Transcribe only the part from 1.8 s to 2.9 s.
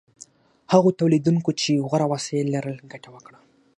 غوره وسایل لرل